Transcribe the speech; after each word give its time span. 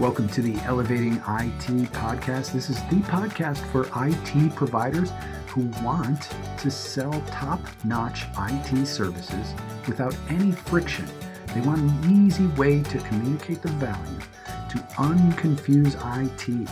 Welcome 0.00 0.30
to 0.30 0.40
the 0.40 0.56
Elevating 0.64 1.16
IT 1.16 1.92
podcast. 1.92 2.52
This 2.52 2.70
is 2.70 2.76
the 2.84 3.02
podcast 3.04 3.58
for 3.70 3.82
IT 4.06 4.54
providers 4.54 5.10
who 5.48 5.70
want 5.84 6.30
to 6.56 6.70
sell 6.70 7.12
top 7.26 7.60
notch 7.84 8.24
IT 8.38 8.86
services 8.86 9.52
without 9.86 10.16
any 10.30 10.52
friction. 10.52 11.06
They 11.54 11.60
want 11.60 11.80
an 11.80 12.26
easy 12.26 12.46
way 12.46 12.82
to 12.82 12.98
communicate 13.00 13.60
the 13.60 13.68
value, 13.72 14.20
to 14.70 14.78
unconfuse 14.96 15.94
IT, 16.24 16.68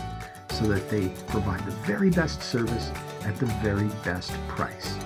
so 0.55 0.65
that 0.65 0.89
they 0.89 1.09
provide 1.27 1.63
the 1.67 1.73
very 1.87 2.09
best 2.09 2.43
service 2.43 2.91
at 3.25 3.37
the 3.37 3.47
very 3.63 3.89
best 4.05 4.33
price. 4.49 4.97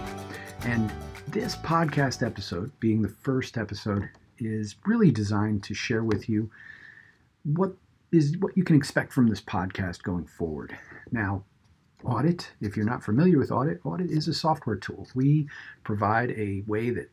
And 0.60 0.92
this 1.26 1.56
podcast 1.56 2.24
episode, 2.24 2.70
being 2.78 3.02
the 3.02 3.08
first 3.08 3.58
episode, 3.58 4.08
is 4.38 4.76
really 4.86 5.10
designed 5.10 5.64
to 5.64 5.74
share 5.74 6.04
with 6.04 6.28
you 6.28 6.48
what 7.42 7.72
is 8.12 8.36
what 8.38 8.56
you 8.56 8.62
can 8.62 8.76
expect 8.76 9.12
from 9.12 9.26
this 9.26 9.40
podcast 9.40 10.02
going 10.02 10.26
forward. 10.26 10.76
Now, 11.10 11.44
audit, 12.04 12.50
if 12.60 12.76
you're 12.76 12.86
not 12.86 13.02
familiar 13.02 13.38
with 13.38 13.50
audit, 13.50 13.80
audit 13.84 14.10
is 14.10 14.28
a 14.28 14.34
software 14.34 14.76
tool. 14.76 15.08
We 15.14 15.48
provide 15.82 16.30
a 16.32 16.62
way 16.66 16.90
that 16.90 17.10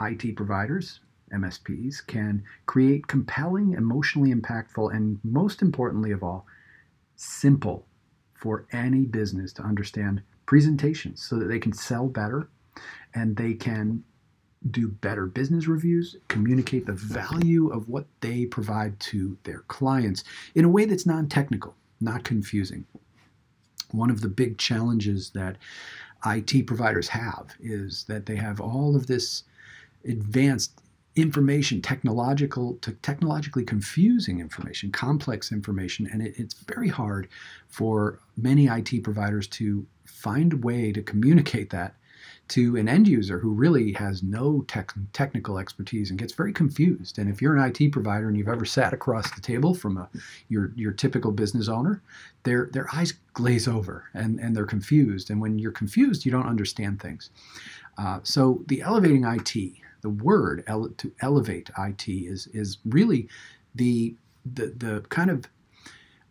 IT 0.00 0.34
providers, 0.36 1.00
MSPs, 1.32 2.04
can 2.06 2.42
create 2.66 3.06
compelling, 3.06 3.74
emotionally 3.74 4.34
impactful, 4.34 4.94
and 4.94 5.20
most 5.22 5.62
importantly 5.62 6.10
of 6.10 6.24
all, 6.24 6.46
simple 7.16 7.86
for 8.34 8.66
any 8.72 9.04
business 9.04 9.52
to 9.52 9.62
understand 9.62 10.22
presentations 10.46 11.22
so 11.22 11.38
that 11.38 11.46
they 11.46 11.58
can 11.58 11.72
sell 11.72 12.08
better 12.08 12.48
and 13.14 13.36
they 13.36 13.54
can 13.54 14.02
do 14.68 14.88
better 14.88 15.26
business 15.26 15.66
reviews, 15.66 16.16
communicate 16.28 16.86
the 16.86 16.92
value 16.92 17.68
of 17.68 17.88
what 17.88 18.06
they 18.20 18.44
provide 18.44 18.98
to 19.00 19.38
their 19.44 19.60
clients 19.60 20.22
in 20.54 20.64
a 20.64 20.68
way 20.68 20.84
that's 20.84 21.06
non 21.06 21.28
technical, 21.28 21.74
not 22.00 22.24
confusing. 22.24 22.84
One 23.92 24.10
of 24.10 24.20
the 24.20 24.28
big 24.28 24.58
challenges 24.58 25.30
that 25.30 25.56
IT 26.26 26.66
providers 26.66 27.08
have 27.08 27.54
is 27.58 28.04
that 28.04 28.26
they 28.26 28.36
have 28.36 28.60
all 28.60 28.94
of 28.94 29.06
this 29.06 29.44
advanced 30.04 30.80
information, 31.16 31.82
technological, 31.82 32.74
to 32.82 32.92
technologically 32.92 33.64
confusing 33.64 34.40
information, 34.40 34.92
complex 34.92 35.50
information, 35.50 36.08
and 36.12 36.22
it, 36.22 36.34
it's 36.38 36.54
very 36.54 36.88
hard 36.88 37.28
for 37.68 38.20
many 38.36 38.66
IT 38.66 39.02
providers 39.02 39.46
to 39.48 39.86
find 40.04 40.52
a 40.52 40.56
way 40.56 40.92
to 40.92 41.02
communicate 41.02 41.70
that 41.70 41.94
to 42.48 42.76
an 42.76 42.88
end 42.88 43.06
user 43.06 43.38
who 43.38 43.50
really 43.50 43.92
has 43.92 44.22
no 44.22 44.62
tech, 44.68 44.92
technical 45.12 45.58
expertise 45.58 46.10
and 46.10 46.18
gets 46.18 46.32
very 46.32 46.52
confused. 46.52 47.18
And 47.18 47.30
if 47.30 47.40
you're 47.40 47.56
an 47.56 47.72
IT 47.74 47.92
provider 47.92 48.28
and 48.28 48.36
you've 48.36 48.48
ever 48.48 48.64
sat 48.64 48.92
across 48.92 49.30
the 49.34 49.40
table 49.40 49.74
from 49.74 49.96
a, 49.96 50.08
your, 50.48 50.72
your 50.74 50.92
typical 50.92 51.30
business 51.30 51.68
owner, 51.68 52.02
their, 52.42 52.68
their 52.72 52.88
eyes 52.92 53.14
glaze 53.34 53.68
over 53.68 54.04
and, 54.14 54.40
and 54.40 54.56
they're 54.56 54.64
confused. 54.64 55.30
And 55.30 55.40
when 55.40 55.58
you're 55.58 55.72
confused, 55.72 56.24
you 56.24 56.32
don't 56.32 56.48
understand 56.48 57.00
things. 57.00 57.30
Uh, 57.98 58.20
so 58.22 58.62
the 58.66 58.82
elevating 58.82 59.24
IT, 59.24 59.54
the 60.00 60.10
word 60.10 60.64
ele- 60.66 60.90
to 60.96 61.12
elevate 61.20 61.70
IT 61.78 62.08
is, 62.08 62.48
is 62.48 62.78
really 62.84 63.28
the, 63.74 64.14
the, 64.54 64.74
the 64.76 65.04
kind 65.08 65.30
of 65.30 65.44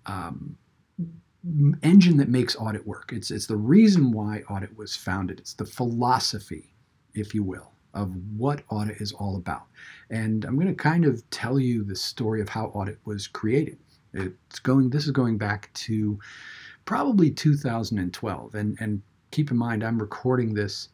um, 0.06 0.58
engine 1.84 2.18
that 2.18 2.30
makes 2.30 2.56
audit 2.56 2.86
work. 2.86 3.12
It's, 3.14 3.32
it's 3.32 3.48
the 3.48 3.56
reason 3.56 4.12
why 4.12 4.44
audit 4.50 4.76
was 4.78 4.96
founded. 4.96 5.40
It's 5.40 5.54
the 5.54 5.66
philosophy, 5.66 6.74
if 7.14 7.34
you 7.34 7.44
will, 7.44 7.72
of 7.94 8.16
what 8.36 8.64
audit 8.70 8.98
is 9.02 9.14
all 9.14 9.38
about. 9.38 9.64
And 10.10 10.46
I'm 10.46 10.56
going 10.56 10.68
to 10.68 10.74
kind 10.74 11.06
of 11.06 11.28
tell 11.30 11.60
you 11.60 11.84
the 11.84 11.96
story 11.96 12.42
of 12.42 12.50
how 12.50 12.66
audit 12.68 13.00
was 13.06 13.28
created. 13.28 13.78
It's 14.14 14.60
going. 14.60 14.90
This 14.90 15.06
is 15.06 15.12
going 15.12 15.38
back 15.38 15.72
to 15.76 16.20
probably 16.86 17.30
2012. 17.30 18.56
And 18.56 18.78
and 18.80 19.02
keep 19.32 19.52
in 19.52 19.58
mind, 19.58 19.84
I'm 19.84 20.00
recording 20.00 20.54
this 20.54 20.90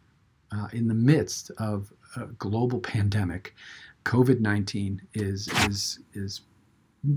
uh, 0.52 0.68
in 0.73 0.88
the 0.88 0.94
midst 0.94 1.50
of 1.58 1.92
a 2.17 2.26
global 2.26 2.80
pandemic. 2.94 3.55
COVID-19 4.04 5.00
is 5.14 5.48
is 5.67 6.00
is 6.14 6.42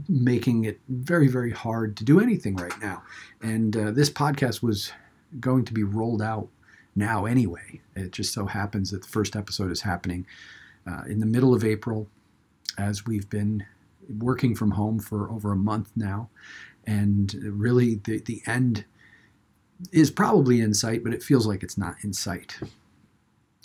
making 0.09 0.65
it 0.65 0.81
very, 0.89 1.29
very 1.29 1.51
hard 1.51 1.97
to 1.97 2.05
do 2.05 2.21
anything 2.21 2.57
right 2.57 2.79
now. 2.81 3.03
And 3.41 3.77
uh, 3.77 3.91
this 3.91 4.11
podcast 4.11 4.63
was 4.63 4.93
going 5.41 5.65
to 5.67 5.73
be 5.73 5.83
rolled 5.83 6.23
out 6.23 6.49
now 6.97 7.27
anyway. 7.27 7.81
It 7.95 8.13
just 8.13 8.33
so 8.33 8.47
happens 8.47 8.91
that 8.91 9.03
the 9.03 9.09
first 9.09 9.37
episode 9.37 9.71
is 9.71 9.83
happening 9.83 10.27
uh, 10.87 11.03
in 11.07 11.21
the 11.21 11.27
middle 11.27 11.55
of 11.55 11.65
April 11.65 12.09
as 12.77 13.07
we've 13.07 13.29
been 13.29 13.67
working 14.19 14.55
from 14.55 14.73
home 14.73 14.99
for 14.99 15.31
over 15.31 15.53
a 15.53 15.57
month 15.57 15.91
now. 15.97 16.29
And 16.87 17.35
really, 17.43 17.97
the, 17.97 18.21
the 18.21 18.43
end 18.47 18.85
is 19.93 20.11
probably 20.11 20.61
in 20.61 20.75
sight, 20.75 21.05
but 21.05 21.13
it 21.13 21.23
feels 21.23 21.47
like 21.47 21.63
it's 21.63 21.79
not 21.79 21.97
in 22.03 22.13
sight. 22.13 22.59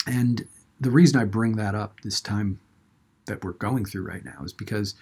And 0.05 0.45
the 0.79 0.91
reason 0.91 1.19
I 1.19 1.23
bring 1.23 1.55
that 1.55 1.75
up 1.75 2.01
this 2.01 2.19
time 2.19 2.59
that 3.25 3.43
we're 3.43 3.53
going 3.53 3.85
through 3.85 4.03
right 4.03 4.25
now 4.25 4.43
is 4.43 4.51
because 4.51 4.95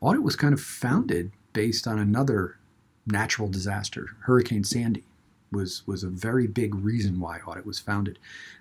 Audit 0.00 0.22
was 0.22 0.36
kind 0.36 0.52
of 0.52 0.60
founded 0.60 1.32
based 1.52 1.86
on 1.86 1.98
another 1.98 2.58
natural 3.06 3.48
disaster. 3.48 4.16
Hurricane 4.20 4.64
Sandy 4.64 5.04
was 5.52 5.86
was 5.86 6.02
a 6.02 6.08
very 6.08 6.46
big 6.46 6.74
reason 6.74 7.20
why 7.20 7.38
Audit 7.38 7.64
was 7.64 7.78
founded. 7.78 8.18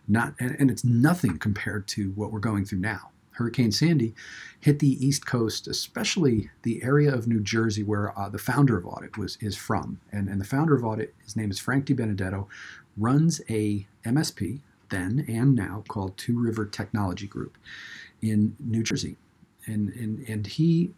Not 0.07 0.33
and, 0.39 0.55
and 0.59 0.71
it's 0.71 0.83
nothing 0.83 1.37
compared 1.37 1.87
to 1.89 2.11
what 2.11 2.31
we're 2.31 2.39
going 2.39 2.65
through 2.65 2.79
now. 2.79 3.11
Hurricane 3.31 3.71
Sandy 3.71 4.15
hit 4.61 4.79
the 4.79 5.05
East 5.05 5.25
Coast, 5.25 5.67
especially 5.67 6.49
the 6.61 6.81
area 6.83 7.13
of 7.13 7.27
New 7.27 7.41
Jersey 7.41 7.83
where 7.83 8.17
uh, 8.17 8.29
the 8.29 8.37
founder 8.37 8.77
of 8.77 8.85
Audit 8.85 9.17
was 9.17 9.37
is 9.41 9.57
from. 9.57 9.99
And, 10.11 10.29
and 10.29 10.39
the 10.39 10.45
founder 10.45 10.73
of 10.73 10.85
Audit, 10.85 11.13
his 11.23 11.35
name 11.35 11.51
is 11.51 11.59
Frank 11.59 11.85
DiBenedetto, 11.85 12.47
runs 12.95 13.41
a 13.49 13.87
MSP 14.05 14.61
then 14.89 15.25
and 15.27 15.53
now 15.53 15.83
called 15.87 16.17
Two 16.17 16.39
River 16.39 16.65
Technology 16.65 17.27
Group 17.27 17.57
in 18.21 18.55
New 18.59 18.83
Jersey. 18.83 19.17
And, 19.65 19.89
and, 19.89 20.27
and 20.29 20.47
he 20.47 20.93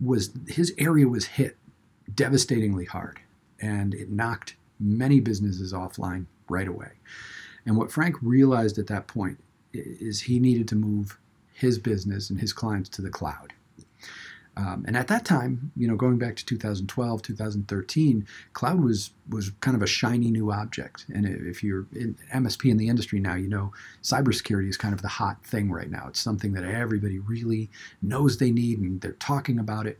was 0.00 0.30
his 0.48 0.74
area 0.78 1.08
was 1.08 1.26
hit 1.26 1.56
devastatingly 2.14 2.84
hard, 2.84 3.20
and 3.60 3.94
it 3.94 4.10
knocked 4.10 4.56
many 4.78 5.20
businesses 5.20 5.72
offline 5.72 6.26
right 6.48 6.68
away. 6.68 6.92
And 7.66 7.76
what 7.76 7.92
Frank 7.92 8.16
realized 8.22 8.78
at 8.78 8.86
that 8.88 9.06
point 9.06 9.38
is 9.72 10.22
he 10.22 10.40
needed 10.40 10.66
to 10.68 10.74
move 10.74 11.18
his 11.52 11.78
business 11.78 12.30
and 12.30 12.40
his 12.40 12.52
clients 12.52 12.88
to 12.90 13.02
the 13.02 13.10
cloud. 13.10 13.52
Um, 14.60 14.84
and 14.86 14.94
at 14.94 15.08
that 15.08 15.24
time, 15.24 15.72
you 15.74 15.88
know, 15.88 15.96
going 15.96 16.18
back 16.18 16.36
to 16.36 16.44
2012, 16.44 17.22
2013, 17.22 18.26
cloud 18.52 18.80
was 18.80 19.10
was 19.30 19.52
kind 19.60 19.76
of 19.76 19.82
a 19.82 19.86
shiny 19.86 20.30
new 20.30 20.52
object. 20.52 21.06
And 21.14 21.24
if 21.24 21.64
you're 21.64 21.86
in 21.94 22.16
MSP 22.34 22.70
in 22.70 22.76
the 22.76 22.88
industry 22.88 23.20
now, 23.20 23.36
you 23.36 23.48
know 23.48 23.72
cybersecurity 24.02 24.68
is 24.68 24.76
kind 24.76 24.92
of 24.92 25.00
the 25.00 25.08
hot 25.08 25.42
thing 25.46 25.70
right 25.70 25.90
now. 25.90 26.06
It's 26.08 26.20
something 26.20 26.52
that 26.52 26.64
everybody 26.64 27.18
really 27.18 27.70
knows 28.02 28.36
they 28.36 28.50
need, 28.50 28.80
and 28.80 29.00
they're 29.00 29.12
talking 29.12 29.58
about 29.58 29.86
it. 29.86 29.98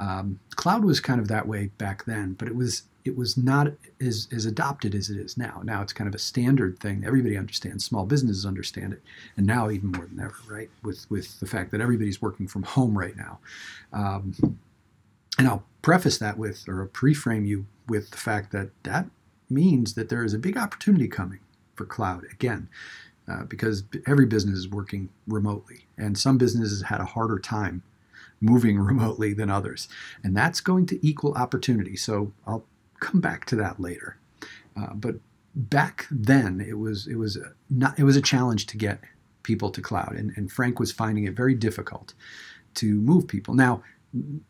Um, 0.00 0.38
cloud 0.56 0.84
was 0.84 1.00
kind 1.00 1.20
of 1.20 1.28
that 1.28 1.46
way 1.46 1.66
back 1.76 2.04
then, 2.06 2.32
but 2.34 2.48
it 2.48 2.54
was 2.54 2.84
it 3.08 3.16
was 3.16 3.38
not 3.38 3.72
as, 4.00 4.28
as 4.30 4.44
adopted 4.44 4.94
as 4.94 5.08
it 5.08 5.16
is 5.16 5.38
now. 5.38 5.62
Now 5.64 5.80
it's 5.80 5.94
kind 5.94 6.06
of 6.06 6.14
a 6.14 6.18
standard 6.18 6.78
thing. 6.78 7.04
Everybody 7.06 7.38
understands. 7.38 7.84
Small 7.84 8.04
businesses 8.04 8.44
understand 8.44 8.92
it, 8.92 9.02
and 9.36 9.46
now 9.46 9.70
even 9.70 9.92
more 9.92 10.06
than 10.06 10.20
ever, 10.20 10.36
right? 10.46 10.70
With 10.82 11.10
with 11.10 11.40
the 11.40 11.46
fact 11.46 11.70
that 11.72 11.80
everybody's 11.80 12.20
working 12.20 12.46
from 12.46 12.64
home 12.64 12.96
right 12.96 13.16
now. 13.16 13.38
Um, 13.92 14.58
and 15.38 15.48
I'll 15.48 15.64
preface 15.82 16.18
that 16.18 16.36
with, 16.36 16.68
or 16.68 16.84
pre-frame 16.86 17.46
you 17.46 17.66
with 17.88 18.10
the 18.10 18.16
fact 18.18 18.52
that 18.52 18.70
that 18.82 19.06
means 19.48 19.94
that 19.94 20.10
there 20.10 20.24
is 20.24 20.34
a 20.34 20.38
big 20.38 20.58
opportunity 20.58 21.08
coming 21.08 21.40
for 21.74 21.86
cloud 21.86 22.24
again. 22.30 22.68
Uh, 23.26 23.44
because 23.44 23.84
every 24.06 24.24
business 24.24 24.58
is 24.58 24.68
working 24.68 25.10
remotely, 25.26 25.86
and 25.98 26.16
some 26.16 26.38
businesses 26.38 26.82
had 26.84 27.00
a 27.00 27.04
harder 27.04 27.38
time 27.38 27.82
moving 28.40 28.78
remotely 28.90 29.32
than 29.32 29.50
others. 29.50 29.88
And 30.22 30.36
that's 30.36 30.60
going 30.60 30.86
to 30.86 31.06
equal 31.06 31.34
opportunity. 31.34 31.96
So 31.96 32.32
I'll 32.46 32.64
come 33.00 33.20
back 33.20 33.44
to 33.46 33.56
that 33.56 33.80
later. 33.80 34.16
Uh, 34.76 34.94
but 34.94 35.16
back 35.54 36.06
then, 36.10 36.60
it 36.60 36.78
was 36.78 37.06
it 37.06 37.16
was 37.16 37.38
not 37.70 37.98
it 37.98 38.04
was 38.04 38.16
a 38.16 38.22
challenge 38.22 38.66
to 38.66 38.76
get 38.76 39.00
people 39.42 39.70
to 39.70 39.80
cloud, 39.80 40.14
and, 40.16 40.32
and 40.36 40.52
Frank 40.52 40.78
was 40.78 40.92
finding 40.92 41.24
it 41.24 41.34
very 41.34 41.54
difficult 41.54 42.14
to 42.74 43.00
move 43.00 43.26
people. 43.26 43.54
Now, 43.54 43.82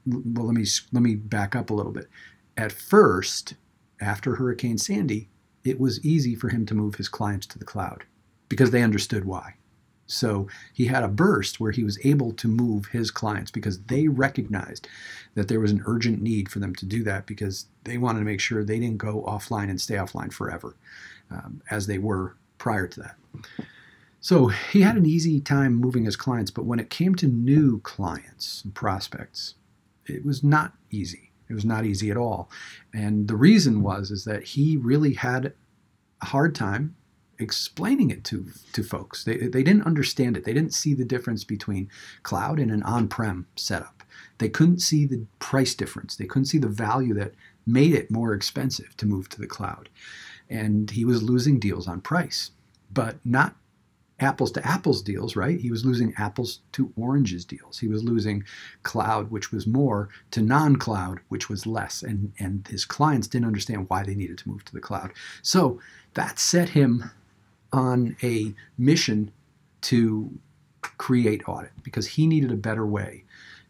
well, 0.06 0.46
let 0.46 0.54
me 0.54 0.64
let 0.92 1.02
me 1.02 1.14
back 1.14 1.56
up 1.56 1.70
a 1.70 1.74
little 1.74 1.92
bit. 1.92 2.08
At 2.56 2.72
first, 2.72 3.54
after 4.00 4.34
Hurricane 4.34 4.78
Sandy, 4.78 5.28
it 5.64 5.80
was 5.80 6.04
easy 6.04 6.34
for 6.34 6.48
him 6.48 6.66
to 6.66 6.74
move 6.74 6.96
his 6.96 7.08
clients 7.08 7.46
to 7.46 7.58
the 7.58 7.64
cloud 7.64 8.04
because 8.48 8.70
they 8.70 8.82
understood 8.82 9.24
why. 9.24 9.54
So 10.08 10.48
he 10.72 10.86
had 10.86 11.04
a 11.04 11.08
burst 11.08 11.60
where 11.60 11.70
he 11.70 11.84
was 11.84 11.98
able 12.04 12.32
to 12.32 12.48
move 12.48 12.86
his 12.86 13.10
clients 13.10 13.50
because 13.50 13.82
they 13.82 14.08
recognized 14.08 14.88
that 15.34 15.48
there 15.48 15.60
was 15.60 15.70
an 15.70 15.82
urgent 15.86 16.20
need 16.22 16.48
for 16.48 16.58
them 16.58 16.74
to 16.76 16.86
do 16.86 17.04
that 17.04 17.26
because 17.26 17.66
they 17.84 17.98
wanted 17.98 18.20
to 18.20 18.24
make 18.24 18.40
sure 18.40 18.64
they 18.64 18.80
didn't 18.80 18.98
go 18.98 19.22
offline 19.22 19.68
and 19.68 19.80
stay 19.80 19.94
offline 19.94 20.32
forever 20.32 20.74
um, 21.30 21.62
as 21.70 21.86
they 21.86 21.98
were 21.98 22.34
prior 22.56 22.86
to 22.86 23.00
that. 23.00 23.16
So 24.20 24.48
he 24.48 24.80
had 24.80 24.96
an 24.96 25.06
easy 25.06 25.40
time 25.40 25.74
moving 25.74 26.04
his 26.04 26.16
clients, 26.16 26.50
but 26.50 26.64
when 26.64 26.80
it 26.80 26.90
came 26.90 27.14
to 27.16 27.26
new 27.26 27.80
clients 27.80 28.64
and 28.64 28.74
prospects, 28.74 29.54
it 30.06 30.24
was 30.24 30.42
not 30.42 30.72
easy. 30.90 31.30
It 31.48 31.54
was 31.54 31.64
not 31.64 31.84
easy 31.84 32.10
at 32.10 32.16
all. 32.16 32.50
And 32.92 33.28
the 33.28 33.36
reason 33.36 33.82
was 33.82 34.10
is 34.10 34.24
that 34.24 34.42
he 34.42 34.76
really 34.76 35.14
had 35.14 35.52
a 36.22 36.26
hard 36.26 36.54
time 36.54 36.96
explaining 37.38 38.10
it 38.10 38.24
to 38.24 38.46
to 38.72 38.82
folks. 38.82 39.24
They 39.24 39.36
they 39.36 39.62
didn't 39.62 39.86
understand 39.86 40.36
it. 40.36 40.44
They 40.44 40.52
didn't 40.52 40.74
see 40.74 40.94
the 40.94 41.04
difference 41.04 41.44
between 41.44 41.90
cloud 42.22 42.58
and 42.58 42.70
an 42.70 42.82
on-prem 42.82 43.46
setup. 43.56 44.02
They 44.38 44.48
couldn't 44.48 44.80
see 44.80 45.06
the 45.06 45.26
price 45.38 45.74
difference. 45.74 46.16
They 46.16 46.26
couldn't 46.26 46.46
see 46.46 46.58
the 46.58 46.68
value 46.68 47.14
that 47.14 47.34
made 47.66 47.94
it 47.94 48.10
more 48.10 48.32
expensive 48.32 48.96
to 48.96 49.06
move 49.06 49.28
to 49.28 49.40
the 49.40 49.46
cloud. 49.46 49.88
And 50.48 50.90
he 50.90 51.04
was 51.04 51.22
losing 51.22 51.58
deals 51.58 51.86
on 51.86 52.00
price, 52.00 52.52
but 52.90 53.16
not 53.24 53.54
apples 54.20 54.50
to 54.52 54.66
apples 54.66 55.02
deals, 55.02 55.36
right? 55.36 55.60
He 55.60 55.70
was 55.70 55.84
losing 55.84 56.14
apples 56.18 56.60
to 56.72 56.92
oranges 56.96 57.44
deals. 57.44 57.78
He 57.78 57.88
was 57.88 58.02
losing 58.02 58.44
cloud, 58.82 59.30
which 59.30 59.52
was 59.52 59.66
more, 59.66 60.08
to 60.32 60.40
non 60.40 60.76
cloud, 60.76 61.20
which 61.28 61.48
was 61.48 61.66
less. 61.66 62.02
And, 62.02 62.32
and 62.38 62.66
his 62.68 62.84
clients 62.84 63.28
didn't 63.28 63.46
understand 63.46 63.88
why 63.88 64.02
they 64.02 64.14
needed 64.14 64.38
to 64.38 64.48
move 64.48 64.64
to 64.64 64.72
the 64.72 64.80
cloud. 64.80 65.12
So 65.42 65.80
that 66.14 66.38
set 66.38 66.70
him 66.70 67.10
on 67.72 68.16
a 68.22 68.54
mission 68.76 69.30
to 69.82 70.30
create 70.96 71.48
audit 71.48 71.72
because 71.82 72.06
he 72.06 72.26
needed 72.26 72.50
a 72.50 72.56
better 72.56 72.86
way 72.86 73.24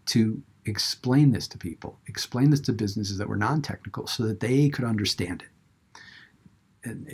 to 0.07 0.43
explain 0.65 1.33
this 1.33 1.49
to 1.49 1.59
people, 1.59 1.99
explain 2.07 2.51
this 2.51 2.61
to 2.61 2.73
businesses 2.73 3.19
that 3.19 3.29
were 3.29 3.37
non 3.37 3.63
technical 3.63 4.07
so 4.07 4.25
that 4.25 4.41
they 4.41 4.69
could 4.69 4.85
understand 4.85 5.43
it 5.43 5.49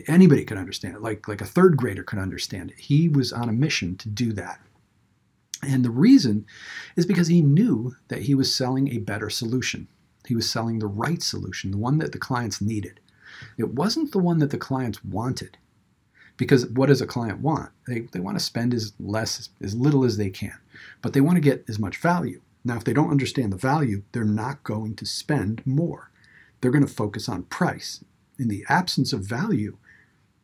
anybody 0.06 0.44
could 0.44 0.58
understand 0.58 0.94
it, 0.94 1.02
like, 1.02 1.26
like 1.28 1.40
a 1.40 1.46
third 1.46 1.76
grader 1.76 2.02
could 2.02 2.18
understand 2.18 2.70
it. 2.70 2.78
He 2.78 3.08
was 3.08 3.32
on 3.32 3.48
a 3.48 3.52
mission 3.52 3.96
to 3.98 4.08
do 4.08 4.32
that. 4.34 4.60
And 5.62 5.84
the 5.84 5.90
reason 5.90 6.46
is 6.96 7.06
because 7.06 7.28
he 7.28 7.40
knew 7.40 7.96
that 8.08 8.22
he 8.22 8.34
was 8.34 8.54
selling 8.54 8.88
a 8.88 8.98
better 8.98 9.30
solution. 9.30 9.88
He 10.26 10.34
was 10.34 10.50
selling 10.50 10.78
the 10.78 10.86
right 10.86 11.22
solution, 11.22 11.70
the 11.70 11.78
one 11.78 11.98
that 11.98 12.12
the 12.12 12.18
clients 12.18 12.60
needed. 12.60 13.00
It 13.56 13.74
wasn't 13.74 14.12
the 14.12 14.18
one 14.18 14.38
that 14.38 14.50
the 14.50 14.58
clients 14.58 15.04
wanted. 15.04 15.56
Because 16.36 16.66
what 16.66 16.86
does 16.86 17.00
a 17.00 17.06
client 17.06 17.40
want? 17.40 17.70
They, 17.86 18.00
they 18.12 18.20
want 18.20 18.38
to 18.38 18.44
spend 18.44 18.74
as 18.74 18.92
less, 18.98 19.50
as 19.62 19.74
little 19.74 20.04
as 20.04 20.16
they 20.16 20.30
can, 20.30 20.58
but 21.00 21.12
they 21.12 21.20
want 21.20 21.36
to 21.36 21.40
get 21.40 21.64
as 21.68 21.78
much 21.78 21.96
value. 21.98 22.40
Now, 22.64 22.76
if 22.76 22.84
they 22.84 22.92
don't 22.92 23.10
understand 23.10 23.52
the 23.52 23.56
value, 23.56 24.02
they're 24.12 24.24
not 24.24 24.64
going 24.64 24.96
to 24.96 25.06
spend 25.06 25.64
more. 25.66 26.10
They're 26.60 26.70
going 26.70 26.86
to 26.86 26.92
focus 26.92 27.28
on 27.28 27.44
price 27.44 28.02
in 28.38 28.48
the 28.48 28.64
absence 28.68 29.12
of 29.12 29.20
value, 29.20 29.76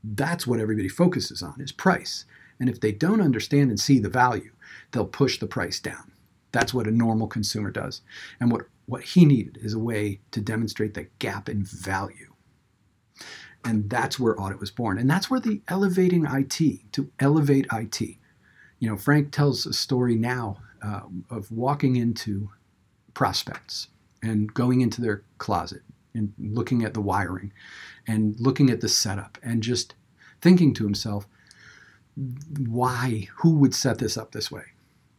that's 0.02 0.46
what 0.46 0.60
everybody 0.60 0.88
focuses 0.88 1.42
on 1.42 1.60
is 1.60 1.72
price. 1.72 2.24
And 2.58 2.68
if 2.68 2.80
they 2.80 2.92
don't 2.92 3.20
understand 3.20 3.70
and 3.70 3.80
see 3.80 3.98
the 3.98 4.08
value, 4.08 4.52
they'll 4.92 5.06
push 5.06 5.38
the 5.38 5.46
price 5.46 5.80
down. 5.80 6.12
That's 6.52 6.74
what 6.74 6.86
a 6.86 6.90
normal 6.90 7.26
consumer 7.26 7.70
does. 7.70 8.02
And 8.40 8.50
what, 8.50 8.62
what 8.86 9.02
he 9.02 9.24
needed 9.24 9.58
is 9.62 9.74
a 9.74 9.78
way 9.78 10.20
to 10.32 10.40
demonstrate 10.40 10.94
the 10.94 11.06
gap 11.18 11.48
in 11.48 11.64
value. 11.64 12.34
And 13.64 13.90
that's 13.90 14.18
where 14.18 14.40
audit 14.40 14.58
was 14.58 14.70
born. 14.70 14.98
And 14.98 15.08
that's 15.08 15.30
where 15.30 15.40
the 15.40 15.60
elevating 15.68 16.24
IT, 16.24 16.92
to 16.92 17.10
elevate 17.18 17.66
IT. 17.72 18.00
You 18.00 18.88
know, 18.88 18.96
Frank 18.96 19.32
tells 19.32 19.66
a 19.66 19.72
story 19.72 20.14
now 20.14 20.58
uh, 20.82 21.02
of 21.28 21.50
walking 21.50 21.96
into 21.96 22.50
prospects 23.12 23.88
and 24.22 24.52
going 24.54 24.80
into 24.80 25.00
their 25.00 25.22
closet 25.38 25.82
and 26.14 26.32
looking 26.38 26.84
at 26.84 26.94
the 26.94 27.00
wiring 27.00 27.52
and 28.06 28.34
looking 28.38 28.70
at 28.70 28.80
the 28.80 28.88
setup 28.88 29.38
and 29.42 29.62
just 29.62 29.94
thinking 30.40 30.72
to 30.74 30.84
himself, 30.84 31.26
why, 32.66 33.28
who 33.36 33.56
would 33.56 33.74
set 33.74 33.98
this 33.98 34.16
up 34.16 34.32
this 34.32 34.50
way? 34.50 34.64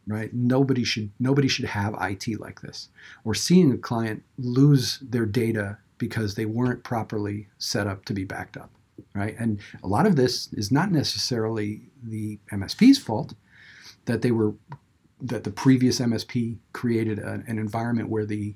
Right? 0.08 0.34
Nobody 0.34 0.84
should 0.84 1.12
nobody 1.20 1.48
should 1.48 1.66
have 1.66 1.96
IT 2.02 2.40
like 2.40 2.62
this. 2.62 2.90
Or 3.24 3.36
seeing 3.36 3.72
a 3.72 3.78
client 3.78 4.24
lose 4.38 4.98
their 5.00 5.28
data 5.28 5.78
because 6.02 6.34
they 6.34 6.48
weren't 6.48 6.84
properly 6.84 7.48
set 7.60 7.86
up 7.86 8.04
to 8.06 8.14
be 8.14 8.24
backed 8.24 8.58
up. 8.58 8.72
Right? 9.14 9.36
And 9.38 9.60
a 9.84 9.88
lot 9.88 10.08
of 10.08 10.16
this 10.16 10.52
is 10.54 10.72
not 10.72 10.92
necessarily 10.92 11.82
the 12.04 12.40
MSP's 12.52 12.98
fault 12.98 13.36
that 14.06 14.24
they 14.24 14.32
were 14.32 14.56
that 15.22 15.44
the 15.44 15.52
previous 15.52 16.00
MSP 16.00 16.58
created 16.74 17.20
an, 17.20 17.44
an 17.48 17.60
environment 17.60 18.10
where 18.10 18.26
the 18.26 18.56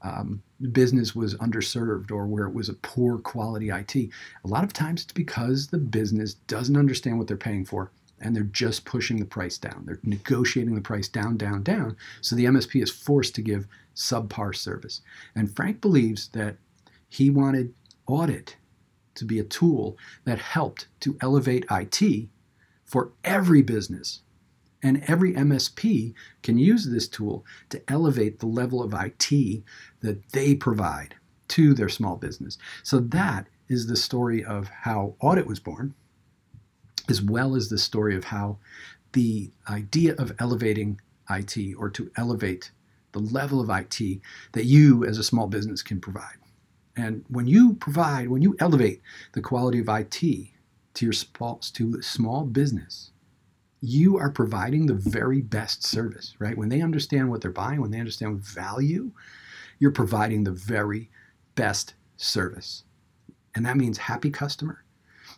um, 0.00 0.42
business 0.72 1.14
was 1.14 1.34
underserved 1.34 2.10
or 2.10 2.26
where 2.26 2.46
it 2.46 2.54
was 2.54 2.70
a 2.70 2.74
poor 2.74 3.18
quality 3.18 3.68
IT. 3.68 3.94
A 3.94 4.48
lot 4.48 4.64
of 4.64 4.72
times 4.72 5.02
it's 5.02 5.12
because 5.12 5.66
the 5.66 5.78
business 5.78 6.34
doesn't 6.34 6.78
understand 6.78 7.18
what 7.18 7.28
they're 7.28 7.36
paying 7.36 7.66
for 7.66 7.90
and 8.20 8.34
they're 8.34 8.44
just 8.44 8.86
pushing 8.86 9.18
the 9.18 9.26
price 9.26 9.58
down. 9.58 9.84
They're 9.84 10.00
negotiating 10.02 10.74
the 10.74 10.80
price 10.80 11.08
down, 11.08 11.36
down, 11.36 11.62
down. 11.62 11.98
So 12.22 12.34
the 12.34 12.46
MSP 12.46 12.82
is 12.82 12.90
forced 12.90 13.34
to 13.34 13.42
give 13.42 13.66
subpar 13.96 14.54
service. 14.54 15.00
And 15.34 15.54
Frank 15.54 15.80
believes 15.80 16.28
that 16.28 16.56
he 17.08 17.30
wanted 17.30 17.74
audit 18.06 18.56
to 19.14 19.24
be 19.24 19.38
a 19.38 19.44
tool 19.44 19.96
that 20.24 20.38
helped 20.38 20.86
to 21.00 21.16
elevate 21.20 21.64
IT 21.70 22.28
for 22.84 23.12
every 23.24 23.62
business 23.62 24.20
and 24.82 25.02
every 25.06 25.32
MSP 25.32 26.14
can 26.42 26.58
use 26.58 26.84
this 26.84 27.08
tool 27.08 27.44
to 27.70 27.82
elevate 27.88 28.38
the 28.38 28.46
level 28.46 28.82
of 28.82 28.94
IT 28.94 29.62
that 30.00 30.28
they 30.32 30.54
provide 30.54 31.14
to 31.48 31.74
their 31.74 31.88
small 31.88 32.16
business. 32.16 32.58
So 32.82 33.00
that 33.00 33.46
is 33.68 33.86
the 33.86 33.96
story 33.96 34.44
of 34.44 34.68
how 34.68 35.14
audit 35.20 35.46
was 35.46 35.58
born, 35.58 35.94
as 37.08 37.22
well 37.22 37.56
as 37.56 37.68
the 37.68 37.78
story 37.78 38.14
of 38.14 38.24
how 38.24 38.58
the 39.12 39.50
idea 39.68 40.14
of 40.16 40.32
elevating 40.38 41.00
IT 41.30 41.56
or 41.76 41.90
to 41.90 42.10
elevate 42.16 42.70
the 43.12 43.18
level 43.18 43.60
of 43.60 43.70
IT 43.70 44.20
that 44.52 44.66
you 44.66 45.04
as 45.04 45.18
a 45.18 45.24
small 45.24 45.46
business 45.46 45.82
can 45.82 46.00
provide. 46.00 46.36
And 46.96 47.24
when 47.28 47.46
you 47.46 47.74
provide, 47.74 48.28
when 48.28 48.42
you 48.42 48.56
elevate 48.58 49.02
the 49.32 49.42
quality 49.42 49.80
of 49.80 49.88
IT 49.88 50.20
to 50.20 51.04
your 51.04 51.12
small, 51.12 51.58
to 51.58 52.00
small 52.00 52.44
business, 52.44 53.10
you 53.80 54.16
are 54.16 54.30
providing 54.30 54.86
the 54.86 54.94
very 54.94 55.42
best 55.42 55.84
service, 55.84 56.34
right? 56.38 56.56
When 56.56 56.70
they 56.70 56.80
understand 56.80 57.30
what 57.30 57.42
they're 57.42 57.50
buying, 57.50 57.80
when 57.80 57.90
they 57.90 58.00
understand 58.00 58.40
value, 58.40 59.12
you're 59.78 59.90
providing 59.90 60.44
the 60.44 60.52
very 60.52 61.10
best 61.54 61.94
service. 62.16 62.84
And 63.54 63.64
that 63.66 63.76
means 63.76 63.98
happy 63.98 64.30
customer 64.30 64.84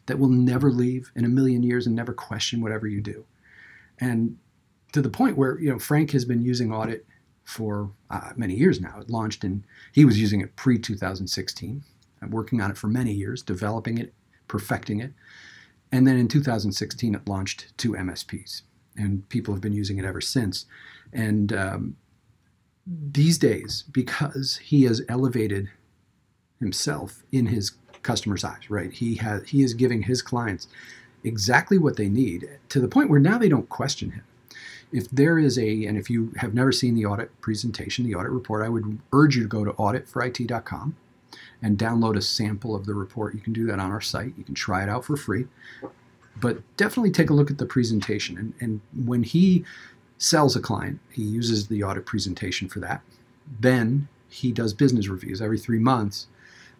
that 0.06 0.18
will 0.18 0.28
never 0.28 0.70
leave 0.70 1.10
in 1.16 1.24
a 1.24 1.28
million 1.28 1.62
years 1.62 1.86
and 1.86 1.94
never 1.94 2.12
question 2.12 2.60
whatever 2.60 2.86
you 2.86 3.00
do. 3.00 3.24
And 4.00 4.38
to 4.92 5.02
the 5.02 5.10
point 5.10 5.36
where, 5.36 5.58
you 5.58 5.70
know, 5.70 5.78
Frank 5.78 6.12
has 6.12 6.24
been 6.24 6.42
using 6.42 6.72
audit 6.72 7.04
for 7.48 7.90
uh, 8.10 8.32
many 8.36 8.54
years 8.54 8.78
now. 8.78 9.00
It 9.00 9.08
launched 9.08 9.42
in, 9.42 9.64
he 9.92 10.04
was 10.04 10.20
using 10.20 10.42
it 10.42 10.54
pre 10.54 10.78
2016, 10.78 11.82
working 12.28 12.60
on 12.60 12.70
it 12.70 12.76
for 12.76 12.88
many 12.88 13.10
years, 13.10 13.42
developing 13.42 13.96
it, 13.96 14.12
perfecting 14.48 15.00
it. 15.00 15.12
And 15.90 16.06
then 16.06 16.18
in 16.18 16.28
2016, 16.28 17.14
it 17.14 17.26
launched 17.26 17.76
to 17.78 17.92
MSPs, 17.92 18.62
and 18.98 19.26
people 19.30 19.54
have 19.54 19.62
been 19.62 19.72
using 19.72 19.98
it 19.98 20.04
ever 20.04 20.20
since. 20.20 20.66
And 21.14 21.50
um, 21.54 21.96
these 22.86 23.38
days, 23.38 23.84
because 23.90 24.58
he 24.58 24.82
has 24.84 25.00
elevated 25.08 25.70
himself 26.60 27.22
in 27.32 27.46
his 27.46 27.72
customers' 28.02 28.44
eyes, 28.44 28.68
right? 28.68 28.92
He 28.92 29.14
has 29.16 29.48
he 29.48 29.62
is 29.62 29.72
giving 29.72 30.02
his 30.02 30.20
clients 30.20 30.68
exactly 31.24 31.78
what 31.78 31.96
they 31.96 32.10
need 32.10 32.46
to 32.68 32.78
the 32.78 32.88
point 32.88 33.08
where 33.08 33.20
now 33.20 33.38
they 33.38 33.48
don't 33.48 33.70
question 33.70 34.10
him. 34.10 34.24
If 34.92 35.10
there 35.10 35.38
is 35.38 35.58
a, 35.58 35.84
and 35.84 35.98
if 35.98 36.08
you 36.08 36.32
have 36.36 36.54
never 36.54 36.72
seen 36.72 36.94
the 36.94 37.04
audit 37.04 37.38
presentation, 37.40 38.06
the 38.06 38.14
audit 38.14 38.30
report, 38.30 38.64
I 38.64 38.68
would 38.68 38.98
urge 39.12 39.36
you 39.36 39.42
to 39.42 39.48
go 39.48 39.64
to 39.64 39.72
auditforit.com 39.72 40.96
and 41.62 41.78
download 41.78 42.16
a 42.16 42.22
sample 42.22 42.74
of 42.74 42.86
the 42.86 42.94
report. 42.94 43.34
You 43.34 43.40
can 43.40 43.52
do 43.52 43.66
that 43.66 43.78
on 43.78 43.90
our 43.90 44.00
site. 44.00 44.32
You 44.38 44.44
can 44.44 44.54
try 44.54 44.82
it 44.82 44.88
out 44.88 45.04
for 45.04 45.16
free. 45.16 45.46
But 46.40 46.58
definitely 46.76 47.10
take 47.10 47.30
a 47.30 47.34
look 47.34 47.50
at 47.50 47.58
the 47.58 47.66
presentation. 47.66 48.38
And, 48.38 48.54
and 48.60 48.80
when 49.06 49.24
he 49.24 49.64
sells 50.18 50.56
a 50.56 50.60
client, 50.60 51.00
he 51.10 51.22
uses 51.22 51.66
the 51.66 51.82
audit 51.82 52.06
presentation 52.06 52.68
for 52.68 52.80
that. 52.80 53.02
Then 53.60 54.08
he 54.28 54.52
does 54.52 54.72
business 54.72 55.08
reviews 55.08 55.42
every 55.42 55.58
three 55.58 55.78
months 55.78 56.28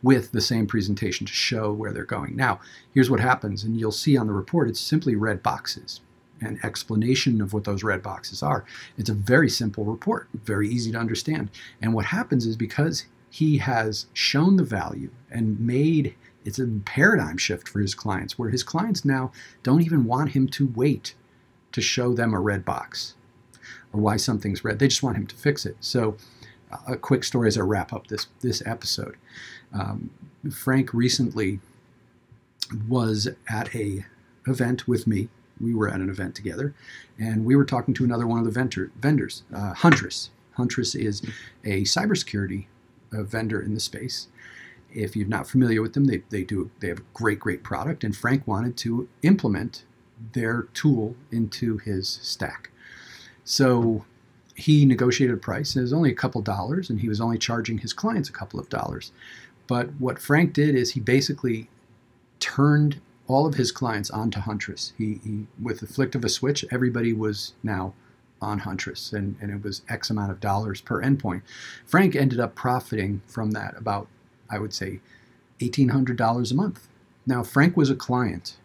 with 0.02 0.30
the 0.30 0.40
same 0.40 0.66
presentation 0.66 1.26
to 1.26 1.32
show 1.32 1.72
where 1.72 1.92
they're 1.92 2.04
going. 2.04 2.36
Now, 2.36 2.60
here's 2.94 3.10
what 3.10 3.20
happens, 3.20 3.64
and 3.64 3.78
you'll 3.78 3.90
see 3.90 4.16
on 4.16 4.28
the 4.28 4.32
report 4.32 4.68
it's 4.68 4.80
simply 4.80 5.16
red 5.16 5.42
boxes 5.42 6.00
an 6.40 6.58
explanation 6.62 7.40
of 7.40 7.52
what 7.52 7.64
those 7.64 7.82
red 7.82 8.02
boxes 8.02 8.42
are. 8.42 8.64
It's 8.96 9.10
a 9.10 9.14
very 9.14 9.48
simple 9.48 9.84
report, 9.84 10.28
very 10.34 10.68
easy 10.68 10.92
to 10.92 10.98
understand. 10.98 11.50
And 11.82 11.94
what 11.94 12.06
happens 12.06 12.46
is 12.46 12.56
because 12.56 13.06
he 13.30 13.58
has 13.58 14.06
shown 14.12 14.56
the 14.56 14.64
value 14.64 15.10
and 15.30 15.60
made 15.60 16.14
it's 16.44 16.58
a 16.58 16.66
paradigm 16.84 17.36
shift 17.36 17.68
for 17.68 17.80
his 17.80 17.94
clients 17.94 18.38
where 18.38 18.48
his 18.48 18.62
clients 18.62 19.04
now 19.04 19.32
don't 19.62 19.82
even 19.82 20.06
want 20.06 20.30
him 20.30 20.48
to 20.48 20.72
wait 20.74 21.14
to 21.72 21.82
show 21.82 22.14
them 22.14 22.32
a 22.32 22.40
red 22.40 22.64
box 22.64 23.14
or 23.92 24.00
why 24.00 24.16
something's 24.16 24.64
red. 24.64 24.78
They 24.78 24.88
just 24.88 25.02
want 25.02 25.16
him 25.16 25.26
to 25.26 25.36
fix 25.36 25.66
it. 25.66 25.76
So, 25.80 26.16
a 26.86 26.96
quick 26.96 27.24
story 27.24 27.48
as 27.48 27.58
I 27.58 27.62
wrap 27.62 27.92
up 27.92 28.06
this 28.06 28.28
this 28.40 28.62
episode. 28.66 29.16
Um, 29.72 30.10
Frank 30.50 30.94
recently 30.94 31.60
was 32.88 33.28
at 33.48 33.74
a 33.74 34.06
event 34.46 34.86
with 34.88 35.06
me. 35.06 35.28
We 35.60 35.74
were 35.74 35.88
at 35.88 36.00
an 36.00 36.10
event 36.10 36.34
together, 36.34 36.74
and 37.18 37.44
we 37.44 37.56
were 37.56 37.64
talking 37.64 37.94
to 37.94 38.04
another 38.04 38.26
one 38.26 38.38
of 38.38 38.44
the 38.44 38.50
vendor, 38.50 38.90
vendors, 38.98 39.42
uh, 39.54 39.74
Huntress. 39.74 40.30
Huntress 40.52 40.94
is 40.94 41.22
a 41.64 41.82
cybersecurity 41.82 42.66
a 43.12 43.22
vendor 43.22 43.60
in 43.60 43.74
the 43.74 43.80
space. 43.80 44.28
If 44.92 45.16
you're 45.16 45.28
not 45.28 45.48
familiar 45.48 45.82
with 45.82 45.94
them, 45.94 46.06
they, 46.06 46.22
they 46.30 46.44
do 46.44 46.70
they 46.80 46.88
have 46.88 46.98
a 46.98 47.04
great 47.14 47.38
great 47.40 47.62
product, 47.62 48.04
and 48.04 48.16
Frank 48.16 48.46
wanted 48.46 48.76
to 48.78 49.08
implement 49.22 49.84
their 50.32 50.62
tool 50.74 51.14
into 51.30 51.78
his 51.78 52.08
stack. 52.22 52.70
So 53.44 54.04
he 54.54 54.84
negotiated 54.84 55.36
a 55.36 55.40
price. 55.40 55.76
It 55.76 55.82
was 55.82 55.92
only 55.92 56.10
a 56.10 56.16
couple 56.16 56.40
dollars, 56.40 56.90
and 56.90 57.00
he 57.00 57.08
was 57.08 57.20
only 57.20 57.38
charging 57.38 57.78
his 57.78 57.92
clients 57.92 58.28
a 58.28 58.32
couple 58.32 58.58
of 58.58 58.68
dollars. 58.68 59.12
But 59.66 59.90
what 59.98 60.18
Frank 60.18 60.54
did 60.54 60.74
is 60.74 60.92
he 60.92 61.00
basically 61.00 61.68
turned 62.40 63.00
all 63.28 63.46
of 63.46 63.54
his 63.54 63.70
clients 63.70 64.10
onto 64.10 64.40
Huntress. 64.40 64.92
He, 64.98 65.20
he 65.22 65.46
with 65.62 65.80
the 65.80 65.86
flick 65.86 66.14
of 66.14 66.24
a 66.24 66.28
switch, 66.28 66.64
everybody 66.72 67.12
was 67.12 67.52
now 67.62 67.94
on 68.40 68.60
Huntress, 68.60 69.12
and, 69.12 69.36
and 69.40 69.50
it 69.50 69.62
was 69.62 69.82
X 69.88 70.10
amount 70.10 70.30
of 70.30 70.40
dollars 70.40 70.80
per 70.80 71.02
endpoint. 71.02 71.42
Frank 71.86 72.16
ended 72.16 72.40
up 72.40 72.54
profiting 72.54 73.22
from 73.26 73.50
that 73.52 73.76
about, 73.76 74.08
I 74.50 74.58
would 74.58 74.72
say, 74.72 75.00
$1,800 75.60 76.50
a 76.50 76.54
month. 76.54 76.88
Now, 77.26 77.42
Frank 77.42 77.76
was 77.76 77.90
a 77.90 77.96
client, 77.96 78.56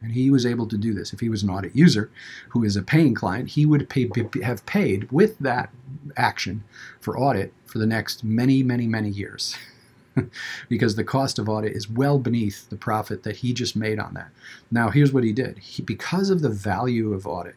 and 0.00 0.12
he 0.12 0.30
was 0.30 0.46
able 0.46 0.66
to 0.68 0.78
do 0.78 0.92
this. 0.92 1.12
If 1.12 1.20
he 1.20 1.28
was 1.28 1.42
an 1.42 1.50
audit 1.50 1.76
user 1.76 2.10
who 2.50 2.64
is 2.64 2.76
a 2.76 2.82
paying 2.82 3.14
client, 3.14 3.50
he 3.50 3.66
would 3.66 3.88
pay, 3.88 4.10
have 4.42 4.64
paid 4.66 5.10
with 5.12 5.38
that 5.38 5.70
action 6.16 6.64
for 6.98 7.18
audit 7.18 7.52
for 7.66 7.78
the 7.78 7.86
next 7.86 8.24
many, 8.24 8.62
many, 8.62 8.86
many 8.86 9.10
years. 9.10 9.56
because 10.68 10.96
the 10.96 11.04
cost 11.04 11.38
of 11.38 11.48
audit 11.48 11.72
is 11.76 11.88
well 11.88 12.18
beneath 12.18 12.68
the 12.70 12.76
profit 12.76 13.22
that 13.22 13.36
he 13.36 13.52
just 13.52 13.76
made 13.76 13.98
on 13.98 14.14
that. 14.14 14.30
Now, 14.70 14.90
here's 14.90 15.12
what 15.12 15.24
he 15.24 15.32
did. 15.32 15.58
He, 15.58 15.82
because 15.82 16.30
of 16.30 16.40
the 16.40 16.48
value 16.48 17.12
of 17.12 17.26
audit, 17.26 17.56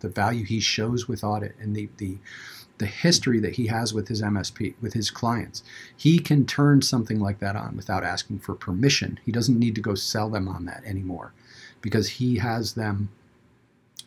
the 0.00 0.08
value 0.08 0.44
he 0.44 0.60
shows 0.60 1.08
with 1.08 1.24
audit, 1.24 1.54
and 1.60 1.74
the, 1.74 1.88
the 1.98 2.18
the 2.78 2.86
history 2.86 3.40
that 3.40 3.56
he 3.56 3.66
has 3.66 3.92
with 3.92 4.08
his 4.08 4.22
MSP, 4.22 4.74
with 4.80 4.94
his 4.94 5.10
clients, 5.10 5.62
he 5.96 6.18
can 6.18 6.46
turn 6.46 6.80
something 6.80 7.18
like 7.18 7.40
that 7.40 7.56
on 7.56 7.76
without 7.76 8.04
asking 8.04 8.38
for 8.38 8.54
permission. 8.54 9.18
He 9.26 9.32
doesn't 9.32 9.58
need 9.58 9.74
to 9.74 9.80
go 9.80 9.94
sell 9.94 10.30
them 10.30 10.48
on 10.48 10.64
that 10.66 10.84
anymore 10.84 11.32
because 11.80 12.08
he 12.08 12.38
has 12.38 12.74
them 12.74 13.08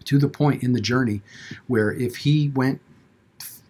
to 0.05 0.17
the 0.17 0.27
point 0.27 0.63
in 0.63 0.74
the 0.74 0.81
journey 0.81 1.22
where 1.67 1.91
if 1.91 2.17
he 2.17 2.50
went 2.50 2.81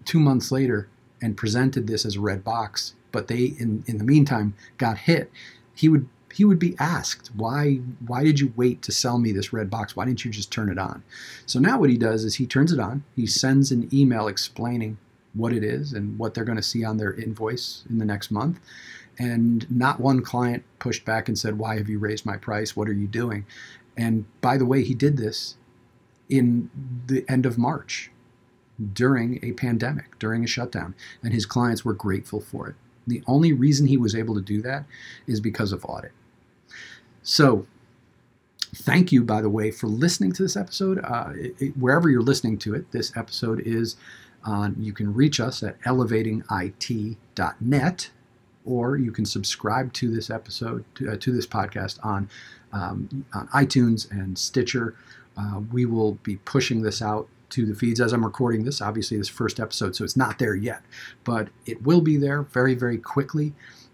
two 0.05 0.19
months 0.19 0.51
later 0.51 0.87
and 1.21 1.37
presented 1.37 1.87
this 1.87 2.05
as 2.05 2.15
a 2.15 2.21
red 2.21 2.43
box, 2.43 2.93
but 3.11 3.27
they 3.27 3.55
in, 3.57 3.83
in 3.87 3.97
the 3.97 4.03
meantime 4.03 4.53
got 4.77 4.97
hit, 4.97 5.31
he 5.75 5.89
would 5.89 6.07
he 6.33 6.45
would 6.45 6.59
be 6.59 6.75
asked 6.79 7.29
why 7.35 7.75
why 8.05 8.23
did 8.23 8.39
you 8.39 8.53
wait 8.55 8.81
to 8.83 8.91
sell 8.91 9.19
me 9.19 9.31
this 9.31 9.53
red 9.53 9.69
box? 9.69 9.95
Why 9.95 10.05
didn't 10.05 10.25
you 10.25 10.31
just 10.31 10.51
turn 10.51 10.69
it 10.69 10.77
on? 10.77 11.03
So 11.45 11.59
now 11.59 11.79
what 11.79 11.89
he 11.89 11.97
does 11.97 12.23
is 12.23 12.35
he 12.35 12.45
turns 12.45 12.71
it 12.71 12.79
on. 12.79 13.03
He 13.15 13.25
sends 13.25 13.71
an 13.71 13.89
email 13.93 14.27
explaining 14.27 14.97
what 15.33 15.53
it 15.53 15.63
is 15.63 15.93
and 15.93 16.17
what 16.19 16.33
they're 16.33 16.45
going 16.45 16.57
to 16.57 16.63
see 16.63 16.83
on 16.83 16.97
their 16.97 17.13
invoice 17.13 17.83
in 17.89 17.99
the 17.99 18.05
next 18.05 18.31
month. 18.31 18.59
And 19.17 19.69
not 19.69 19.99
one 19.99 20.21
client 20.21 20.63
pushed 20.79 21.05
back 21.05 21.27
and 21.27 21.37
said 21.37 21.57
why 21.57 21.77
have 21.77 21.89
you 21.89 21.99
raised 21.99 22.25
my 22.25 22.37
price? 22.37 22.75
What 22.75 22.87
are 22.87 22.93
you 22.93 23.07
doing? 23.07 23.45
And 23.97 24.25
by 24.41 24.57
the 24.57 24.65
way 24.65 24.83
he 24.83 24.93
did 24.93 25.17
this 25.17 25.55
in 26.29 26.69
the 27.07 27.25
end 27.27 27.45
of 27.45 27.57
march 27.57 28.09
during 28.93 29.39
a 29.43 29.51
pandemic 29.51 30.17
during 30.17 30.43
a 30.43 30.47
shutdown 30.47 30.95
and 31.21 31.33
his 31.33 31.45
clients 31.45 31.85
were 31.85 31.93
grateful 31.93 32.39
for 32.39 32.69
it 32.69 32.75
the 33.07 33.23
only 33.27 33.53
reason 33.53 33.87
he 33.87 33.97
was 33.97 34.15
able 34.15 34.35
to 34.35 34.41
do 34.41 34.61
that 34.61 34.85
is 35.27 35.39
because 35.39 35.71
of 35.71 35.85
audit. 35.85 36.11
So, 37.23 37.65
thank 38.75 39.11
you, 39.11 39.23
by 39.23 39.41
the 39.41 39.49
way, 39.49 39.71
for 39.71 39.87
listening 39.87 40.33
to 40.33 40.43
this 40.43 40.55
episode. 40.55 40.99
Uh, 41.03 41.31
it, 41.35 41.55
it, 41.59 41.75
wherever 41.77 42.07
you're 42.09 42.21
listening 42.21 42.59
to 42.59 42.75
it, 42.75 42.91
this 42.91 43.11
episode 43.15 43.61
is 43.61 43.95
on. 44.43 44.75
You 44.79 44.93
can 44.93 45.11
reach 45.13 45.39
us 45.39 45.63
at 45.63 45.81
elevatingit.net, 45.81 48.09
or 48.65 48.97
you 48.97 49.11
can 49.11 49.25
subscribe 49.25 49.93
to 49.93 50.13
this 50.13 50.29
episode 50.29 50.83
to, 50.95 51.11
uh, 51.11 51.15
to 51.17 51.31
this 51.31 51.47
podcast 51.47 51.97
on 52.03 52.29
um, 52.73 53.25
on 53.33 53.47
iTunes 53.49 54.09
and 54.11 54.37
Stitcher. 54.37 54.95
Uh, 55.37 55.61
we 55.71 55.85
will 55.85 56.13
be 56.23 56.35
pushing 56.37 56.81
this 56.81 57.01
out 57.01 57.27
to 57.51 57.65
the 57.65 57.75
feeds 57.75 58.01
as 58.01 58.13
I'm 58.13 58.25
recording 58.25 58.63
this. 58.63 58.81
Obviously, 58.81 59.17
this 59.17 59.29
first 59.29 59.59
episode, 59.59 59.95
so 59.95 60.03
it's 60.03 60.17
not 60.17 60.39
there 60.39 60.55
yet, 60.55 60.81
but 61.23 61.49
it 61.65 61.83
will 61.83 62.01
be 62.01 62.17
there 62.17 62.43
very, 62.43 62.75
very 62.75 62.97
quickly. 62.97 63.53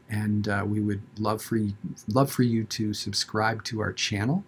And 0.09 0.47
uh, 0.47 0.63
we 0.65 0.79
would 0.79 1.01
love 1.19 1.41
for 1.41 1.57
you, 1.57 1.73
love 2.07 2.31
for 2.31 2.43
you 2.43 2.63
to 2.63 2.93
subscribe 2.93 3.63
to 3.65 3.81
our 3.81 3.91
channel 3.91 4.45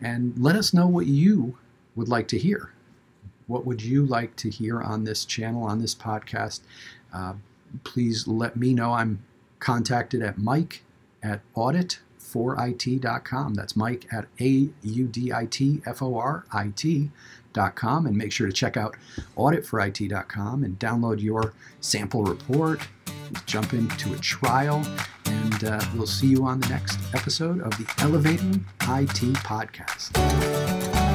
and 0.00 0.36
let 0.36 0.56
us 0.56 0.74
know 0.74 0.88
what 0.88 1.06
you 1.06 1.56
would 1.94 2.08
like 2.08 2.26
to 2.28 2.38
hear. 2.38 2.72
What 3.46 3.64
would 3.64 3.82
you 3.82 4.04
like 4.04 4.34
to 4.36 4.50
hear 4.50 4.80
on 4.80 5.04
this 5.04 5.24
channel, 5.24 5.62
on 5.64 5.78
this 5.78 5.94
podcast? 5.94 6.60
Uh, 7.14 7.34
please 7.84 8.26
let 8.26 8.56
me 8.56 8.74
know. 8.74 8.92
I'm 8.92 9.22
contacted 9.60 10.22
at 10.22 10.38
Mike 10.38 10.82
at 11.22 11.40
audit 11.54 12.00
it.com. 12.34 13.54
That's 13.54 13.76
Mike 13.76 14.06
at 14.12 14.26
A 14.40 14.68
U 14.82 15.06
D 15.06 15.32
I 15.32 15.46
T 15.46 15.82
F 15.86 16.02
O 16.02 16.16
R 16.16 16.44
I 16.52 16.72
T.com. 16.74 18.06
And 18.06 18.16
make 18.16 18.32
sure 18.32 18.46
to 18.46 18.52
check 18.52 18.76
out 18.76 18.96
auditforit.com 19.36 20.64
and 20.64 20.78
download 20.78 21.20
your 21.20 21.54
sample 21.80 22.24
report. 22.24 22.80
Jump 23.46 23.72
into 23.72 24.12
a 24.12 24.18
trial, 24.18 24.86
and 25.24 25.64
uh, 25.64 25.80
we'll 25.94 26.06
see 26.06 26.26
you 26.26 26.44
on 26.44 26.60
the 26.60 26.68
next 26.68 26.98
episode 27.14 27.60
of 27.62 27.70
the 27.78 27.86
Elevating 27.98 28.66
IT 28.82 29.36
Podcast. 29.38 31.11